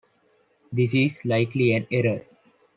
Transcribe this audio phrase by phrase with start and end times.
[0.71, 2.25] This is likely an error.